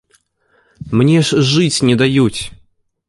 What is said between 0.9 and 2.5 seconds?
Мне ж жыць не даюць.